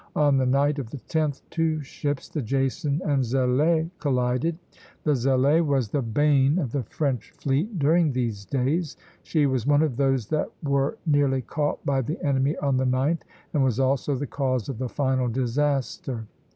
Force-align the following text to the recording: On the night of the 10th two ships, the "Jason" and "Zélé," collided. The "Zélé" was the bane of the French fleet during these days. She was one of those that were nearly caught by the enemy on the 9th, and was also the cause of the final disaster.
On 0.15 0.35
the 0.37 0.47
night 0.47 0.79
of 0.79 0.89
the 0.89 0.97
10th 0.97 1.43
two 1.51 1.83
ships, 1.83 2.27
the 2.27 2.41
"Jason" 2.41 3.03
and 3.05 3.21
"Zélé," 3.21 3.87
collided. 3.99 4.57
The 5.03 5.11
"Zélé" 5.11 5.63
was 5.63 5.89
the 5.89 6.01
bane 6.01 6.57
of 6.57 6.71
the 6.71 6.81
French 6.81 7.29
fleet 7.39 7.77
during 7.77 8.11
these 8.11 8.43
days. 8.43 8.97
She 9.21 9.45
was 9.45 9.67
one 9.67 9.83
of 9.83 9.97
those 9.97 10.25
that 10.29 10.49
were 10.63 10.97
nearly 11.05 11.43
caught 11.43 11.85
by 11.85 12.01
the 12.01 12.19
enemy 12.25 12.57
on 12.57 12.77
the 12.77 12.85
9th, 12.85 13.21
and 13.53 13.63
was 13.63 13.79
also 13.79 14.15
the 14.15 14.25
cause 14.25 14.69
of 14.69 14.79
the 14.79 14.89
final 14.89 15.27
disaster. 15.27 16.25